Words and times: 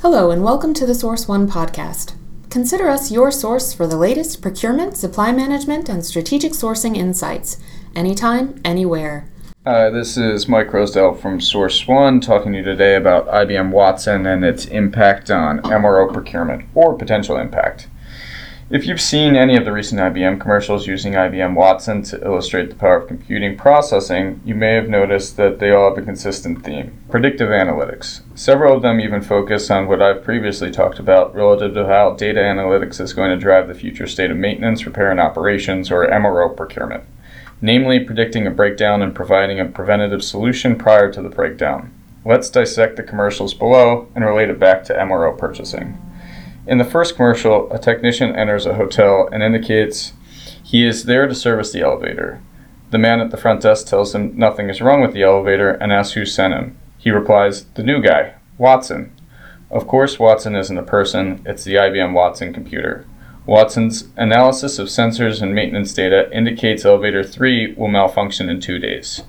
Hello, 0.00 0.30
and 0.30 0.44
welcome 0.44 0.74
to 0.74 0.86
the 0.86 0.94
Source 0.94 1.26
One 1.26 1.48
podcast. 1.50 2.14
Consider 2.50 2.88
us 2.88 3.10
your 3.10 3.32
source 3.32 3.72
for 3.72 3.84
the 3.84 3.96
latest 3.96 4.40
procurement, 4.40 4.96
supply 4.96 5.32
management, 5.32 5.88
and 5.88 6.06
strategic 6.06 6.52
sourcing 6.52 6.96
insights, 6.96 7.58
anytime, 7.96 8.60
anywhere. 8.64 9.28
Hi, 9.66 9.90
this 9.90 10.16
is 10.16 10.46
Mike 10.46 10.68
Croasdale 10.68 11.20
from 11.20 11.40
Source 11.40 11.88
One 11.88 12.20
talking 12.20 12.52
to 12.52 12.58
you 12.58 12.64
today 12.64 12.94
about 12.94 13.26
IBM 13.26 13.72
Watson 13.72 14.24
and 14.24 14.44
its 14.44 14.66
impact 14.66 15.32
on 15.32 15.62
MRO 15.62 16.12
procurement 16.12 16.66
or 16.76 16.96
potential 16.96 17.36
impact. 17.36 17.88
If 18.70 18.86
you've 18.86 19.00
seen 19.00 19.34
any 19.34 19.56
of 19.56 19.64
the 19.64 19.72
recent 19.72 19.98
IBM 19.98 20.42
commercials 20.42 20.86
using 20.86 21.14
IBM 21.14 21.54
Watson 21.54 22.02
to 22.02 22.22
illustrate 22.22 22.68
the 22.68 22.76
power 22.76 22.98
of 22.98 23.08
computing 23.08 23.56
processing, 23.56 24.42
you 24.44 24.54
may 24.54 24.74
have 24.74 24.90
noticed 24.90 25.38
that 25.38 25.58
they 25.58 25.70
all 25.70 25.88
have 25.88 25.96
a 25.96 26.04
consistent 26.04 26.62
theme 26.66 26.92
predictive 27.08 27.48
analytics. 27.48 28.20
Several 28.34 28.76
of 28.76 28.82
them 28.82 29.00
even 29.00 29.22
focus 29.22 29.70
on 29.70 29.88
what 29.88 30.02
I've 30.02 30.22
previously 30.22 30.70
talked 30.70 30.98
about 30.98 31.34
relative 31.34 31.72
to 31.72 31.86
how 31.86 32.12
data 32.12 32.40
analytics 32.40 33.00
is 33.00 33.14
going 33.14 33.30
to 33.30 33.42
drive 33.42 33.68
the 33.68 33.74
future 33.74 34.06
state 34.06 34.30
of 34.30 34.36
maintenance, 34.36 34.84
repair, 34.84 35.10
and 35.10 35.18
operations, 35.18 35.90
or 35.90 36.06
MRO 36.06 36.54
procurement, 36.54 37.04
namely 37.62 38.04
predicting 38.04 38.46
a 38.46 38.50
breakdown 38.50 39.00
and 39.00 39.14
providing 39.14 39.58
a 39.58 39.64
preventative 39.64 40.22
solution 40.22 40.76
prior 40.76 41.10
to 41.10 41.22
the 41.22 41.30
breakdown. 41.30 41.90
Let's 42.22 42.50
dissect 42.50 42.96
the 42.96 43.02
commercials 43.02 43.54
below 43.54 44.08
and 44.14 44.26
relate 44.26 44.50
it 44.50 44.58
back 44.58 44.84
to 44.84 44.92
MRO 44.92 45.38
purchasing. 45.38 45.96
In 46.68 46.76
the 46.76 46.84
first 46.84 47.16
commercial, 47.16 47.72
a 47.72 47.78
technician 47.78 48.36
enters 48.36 48.66
a 48.66 48.74
hotel 48.74 49.26
and 49.32 49.42
indicates 49.42 50.12
he 50.62 50.84
is 50.84 51.04
there 51.04 51.26
to 51.26 51.34
service 51.34 51.72
the 51.72 51.80
elevator. 51.80 52.42
The 52.90 52.98
man 52.98 53.20
at 53.20 53.30
the 53.30 53.38
front 53.38 53.62
desk 53.62 53.86
tells 53.86 54.14
him 54.14 54.36
nothing 54.36 54.68
is 54.68 54.82
wrong 54.82 55.00
with 55.00 55.14
the 55.14 55.22
elevator 55.22 55.70
and 55.70 55.90
asks 55.90 56.12
who 56.12 56.26
sent 56.26 56.52
him. 56.52 56.76
He 56.98 57.10
replies, 57.10 57.64
The 57.72 57.82
new 57.82 58.02
guy, 58.02 58.34
Watson. 58.58 59.14
Of 59.70 59.86
course, 59.86 60.18
Watson 60.18 60.54
isn't 60.54 60.76
a 60.76 60.82
person, 60.82 61.40
it's 61.46 61.64
the 61.64 61.76
IBM 61.76 62.12
Watson 62.12 62.52
computer. 62.52 63.06
Watson's 63.46 64.08
analysis 64.18 64.78
of 64.78 64.88
sensors 64.88 65.40
and 65.40 65.54
maintenance 65.54 65.94
data 65.94 66.30
indicates 66.36 66.84
elevator 66.84 67.24
3 67.24 67.76
will 67.78 67.88
malfunction 67.88 68.50
in 68.50 68.60
two 68.60 68.78
days. 68.78 69.22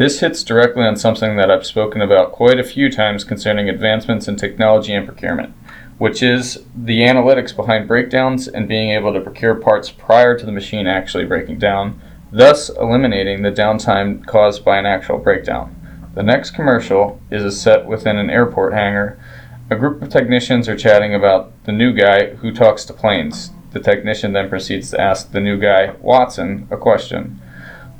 This 0.00 0.20
hits 0.20 0.42
directly 0.42 0.84
on 0.84 0.96
something 0.96 1.36
that 1.36 1.50
I've 1.50 1.66
spoken 1.66 2.00
about 2.00 2.32
quite 2.32 2.58
a 2.58 2.64
few 2.64 2.90
times 2.90 3.22
concerning 3.22 3.68
advancements 3.68 4.26
in 4.28 4.36
technology 4.36 4.94
and 4.94 5.06
procurement 5.06 5.54
which 6.00 6.22
is 6.22 6.64
the 6.74 7.00
analytics 7.00 7.54
behind 7.54 7.86
breakdowns 7.86 8.48
and 8.48 8.66
being 8.66 8.88
able 8.88 9.12
to 9.12 9.20
procure 9.20 9.54
parts 9.54 9.90
prior 9.90 10.34
to 10.34 10.46
the 10.46 10.50
machine 10.50 10.86
actually 10.86 11.26
breaking 11.26 11.58
down, 11.58 12.00
thus 12.32 12.70
eliminating 12.70 13.42
the 13.42 13.52
downtime 13.52 14.24
caused 14.24 14.64
by 14.64 14.78
an 14.78 14.86
actual 14.86 15.18
breakdown. 15.18 15.76
The 16.14 16.22
next 16.22 16.52
commercial 16.52 17.20
is 17.30 17.44
a 17.44 17.52
set 17.52 17.84
within 17.84 18.16
an 18.16 18.30
airport 18.30 18.72
hangar. 18.72 19.22
A 19.68 19.76
group 19.76 20.00
of 20.00 20.08
technicians 20.08 20.70
are 20.70 20.76
chatting 20.76 21.14
about 21.14 21.52
the 21.64 21.72
new 21.72 21.92
guy 21.92 22.34
who 22.36 22.50
talks 22.50 22.86
to 22.86 22.94
planes. 22.94 23.50
The 23.72 23.80
technician 23.80 24.32
then 24.32 24.48
proceeds 24.48 24.88
to 24.92 25.00
ask 25.00 25.32
the 25.32 25.40
new 25.40 25.60
guy, 25.60 25.96
Watson, 26.00 26.66
a 26.70 26.78
question. 26.78 27.42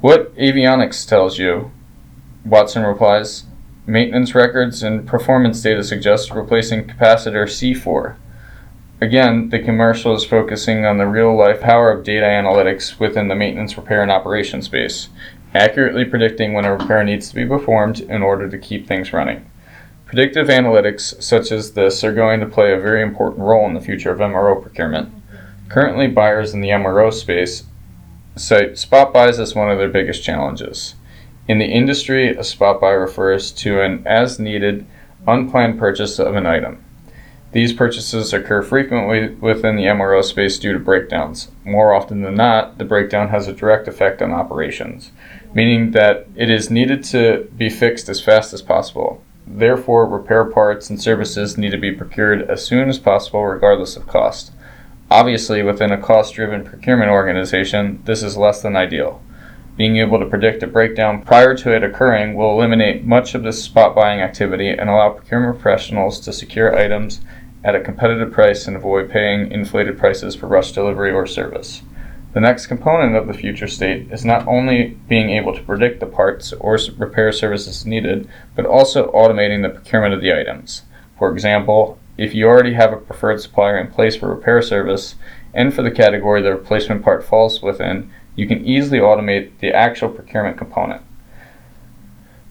What 0.01 0.35
avionics 0.37 1.07
tells 1.07 1.39
you? 1.39 1.71
Watson 2.45 2.83
replies, 2.83 3.45
Maintenance 3.87 4.35
records 4.35 4.83
and 4.83 5.07
performance 5.07 5.61
data 5.61 5.83
suggest 5.83 6.31
replacing 6.31 6.87
capacitor 6.87 7.45
C4. 7.45 8.15
Again, 9.01 9.49
the 9.49 9.59
commercial 9.59 10.15
is 10.15 10.25
focusing 10.25 10.85
on 10.85 10.99
the 10.99 11.07
real 11.07 11.35
life 11.35 11.61
power 11.61 11.91
of 11.91 12.05
data 12.05 12.27
analytics 12.27 13.01
within 13.01 13.29
the 13.29 13.35
maintenance, 13.35 13.77
repair, 13.77 14.03
and 14.03 14.11
operation 14.11 14.63
space, 14.63 15.09
accurately 15.55 16.05
predicting 16.05 16.53
when 16.53 16.67
a 16.67 16.77
repair 16.77 17.03
needs 17.03 17.29
to 17.31 17.35
be 17.35 17.47
performed 17.47 18.01
in 18.01 18.23
order 18.23 18.49
to 18.49 18.59
keep 18.59 18.87
things 18.87 19.13
running. 19.13 19.51
Predictive 20.05 20.49
analytics 20.49 21.23
such 21.23 21.51
as 21.51 21.73
this 21.73 22.05
are 22.05 22.13
going 22.13 22.41
to 22.41 22.47
play 22.47 22.73
a 22.73 22.81
very 22.81 23.03
important 23.03 23.41
role 23.41 23.67
in 23.67 23.75
the 23.75 23.81
future 23.81 24.11
of 24.11 24.19
MRO 24.19 24.61
procurement. 24.61 25.13
Currently, 25.69 26.09
buyers 26.09 26.53
in 26.53 26.61
the 26.61 26.69
MRO 26.69 27.13
space 27.13 27.65
cite 28.37 28.79
spot 28.79 29.13
buys 29.13 29.39
as 29.39 29.55
one 29.55 29.71
of 29.71 29.79
their 29.79 29.89
biggest 29.89 30.23
challenges. 30.23 30.95
In 31.51 31.59
the 31.59 31.67
industry, 31.67 32.29
a 32.37 32.45
spot 32.45 32.81
buy 32.81 32.93
refers 32.93 33.51
to 33.51 33.83
an 33.83 34.07
as 34.07 34.39
needed, 34.39 34.87
unplanned 35.27 35.81
purchase 35.81 36.21
of 36.21 36.37
an 36.37 36.47
item. 36.47 36.85
These 37.51 37.73
purchases 37.73 38.33
occur 38.33 38.63
frequently 38.63 39.35
within 39.35 39.75
the 39.75 39.87
MRO 39.87 40.23
space 40.23 40.61
due 40.61 40.73
to 40.73 40.79
breakdowns. 40.79 41.51
More 41.65 41.93
often 41.93 42.23
than 42.23 42.37
not, 42.37 42.79
the 42.79 42.85
breakdown 42.85 43.31
has 43.31 43.49
a 43.49 43.53
direct 43.53 43.89
effect 43.89 44.23
on 44.23 44.31
operations, 44.31 45.11
meaning 45.53 45.91
that 45.91 46.29
it 46.37 46.51
is 46.51 46.71
needed 46.71 47.03
to 47.07 47.51
be 47.59 47.69
fixed 47.69 48.09
as 48.09 48.23
fast 48.23 48.53
as 48.53 48.63
possible. 48.63 49.21
Therefore, 49.45 50.07
repair 50.07 50.45
parts 50.45 50.89
and 50.89 51.03
services 51.03 51.59
need 51.59 51.73
to 51.73 51.79
be 51.79 51.91
procured 51.91 52.43
as 52.43 52.65
soon 52.65 52.89
as 52.89 53.01
possible, 53.01 53.45
regardless 53.45 53.97
of 53.97 54.07
cost. 54.07 54.53
Obviously, 55.11 55.65
within 55.65 55.91
a 55.91 56.01
cost 56.01 56.35
driven 56.35 56.63
procurement 56.63 57.11
organization, 57.11 58.01
this 58.05 58.23
is 58.23 58.37
less 58.37 58.63
than 58.63 58.77
ideal. 58.77 59.21
Being 59.81 59.97
able 59.97 60.19
to 60.19 60.27
predict 60.27 60.63
a 60.63 60.67
breakdown 60.67 61.23
prior 61.23 61.57
to 61.57 61.75
it 61.75 61.83
occurring 61.83 62.35
will 62.35 62.53
eliminate 62.53 63.07
much 63.07 63.35
of 63.35 63.43
this 63.43 63.65
spot 63.65 63.95
buying 63.95 64.21
activity 64.21 64.69
and 64.69 64.91
allow 64.91 65.09
procurement 65.09 65.59
professionals 65.59 66.21
to 66.21 66.35
secure 66.35 66.79
items 66.79 67.23
at 67.65 67.75
a 67.75 67.81
competitive 67.81 68.31
price 68.31 68.67
and 68.67 68.77
avoid 68.77 69.09
paying 69.09 69.51
inflated 69.51 69.97
prices 69.97 70.37
for 70.37 70.49
rush 70.49 70.73
delivery 70.73 71.11
or 71.11 71.27
service. 71.27 71.81
The 72.35 72.43
next 72.43 72.67
component 72.67 73.17
of 73.17 73.27
the 73.27 73.33
future 73.33 73.67
state 73.67 74.13
is 74.13 74.23
not 74.23 74.47
only 74.47 74.99
being 75.09 75.31
able 75.31 75.55
to 75.55 75.63
predict 75.63 76.01
the 76.01 76.07
parts 76.07 76.53
or 76.53 76.79
repair 76.99 77.33
services 77.33 77.87
needed, 77.87 78.29
but 78.55 78.67
also 78.67 79.11
automating 79.13 79.63
the 79.63 79.71
procurement 79.71 80.13
of 80.13 80.21
the 80.21 80.39
items. 80.39 80.83
For 81.19 81.33
example, 81.33 81.99
if 82.19 82.35
you 82.35 82.47
already 82.47 82.75
have 82.75 82.93
a 82.93 82.99
preferred 82.99 83.41
supplier 83.41 83.79
in 83.79 83.87
place 83.87 84.15
for 84.15 84.29
repair 84.29 84.61
service 84.61 85.15
and 85.55 85.73
for 85.73 85.81
the 85.81 85.91
category 85.91 86.43
the 86.43 86.51
replacement 86.51 87.03
part 87.03 87.25
falls 87.25 87.63
within, 87.63 88.11
you 88.37 88.47
can 88.47 88.65
easily 88.65 88.99
automate 88.99 89.51
the 89.59 89.73
actual 89.73 90.09
procurement 90.09 90.57
component. 90.57 91.03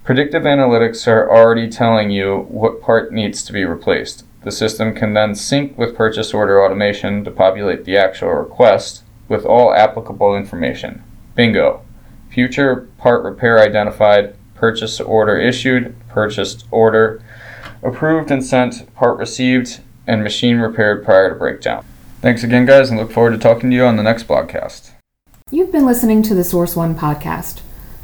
Predictive 0.04 0.44
analytics 0.44 1.08
are 1.08 1.30
already 1.30 1.70
telling 1.70 2.10
you 2.10 2.48
what 2.50 2.82
part 2.82 3.14
needs 3.14 3.44
to 3.44 3.54
be 3.54 3.64
replaced. 3.66 4.26
The 4.44 4.52
system 4.52 4.96
can 4.96 5.14
then 5.14 5.36
sync 5.36 5.78
with 5.78 5.96
purchase 5.96 6.34
order 6.34 6.64
automation 6.64 7.24
to 7.26 7.32
populate 7.32 7.86
the 7.86 7.98
actual 7.98 8.30
request 8.30 9.04
with 9.28 9.46
all 9.46 9.74
applicable 9.74 10.36
information. 10.36 11.04
Bingo! 11.36 11.82
Future 12.30 12.88
part 12.98 13.24
repair 13.24 13.60
identified, 13.60 14.36
purchase 14.56 15.00
order 15.00 15.38
issued, 15.38 15.96
purchased 16.10 16.66
order 16.72 17.22
approved 17.84 18.32
and 18.32 18.44
sent, 18.44 18.94
part 18.96 19.18
received, 19.18 19.80
and 20.08 20.24
machine 20.24 20.58
repaired 20.58 21.04
prior 21.04 21.30
to 21.30 21.36
breakdown. 21.36 21.86
Thanks 22.22 22.44
again, 22.44 22.66
guys, 22.66 22.90
and 22.90 23.00
look 23.00 23.12
forward 23.12 23.32
to 23.32 23.38
talking 23.38 23.70
to 23.70 23.76
you 23.76 23.86
on 23.86 23.96
the 23.96 24.04
next 24.04 24.28
blogcast. 24.28 24.92
You've 25.52 25.72
been 25.72 25.86
listening 25.88 26.22
to 26.24 26.36
the 26.36 26.44
Source 26.44 26.76
One 26.76 26.94
podcast. 26.94 27.62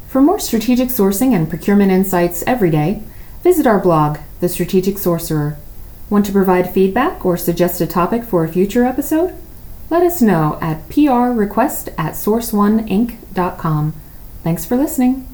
For 0.08 0.20
more 0.20 0.40
strategic 0.40 0.88
sourcing 0.88 1.32
and 1.32 1.48
procurement 1.48 1.92
insights 1.92 2.42
every 2.44 2.70
day, 2.70 3.04
visit 3.44 3.68
our 3.68 3.78
blog, 3.78 4.18
The 4.40 4.48
Strategic 4.48 4.96
Sourceror. 4.96 5.56
Want 6.10 6.26
to 6.26 6.32
provide 6.32 6.74
feedback 6.74 7.24
or 7.24 7.36
suggest 7.36 7.80
a 7.80 7.86
topic 7.86 8.24
for 8.24 8.42
a 8.42 8.48
future 8.48 8.84
episode? 8.84 9.32
Let 9.90 10.02
us 10.02 10.20
know 10.20 10.58
at 10.60 10.88
prrequest 10.88 11.94
at 11.96 12.14
sourceoneinc.com. 12.14 13.94
Thanks 14.42 14.64
for 14.64 14.76
listening. 14.76 15.28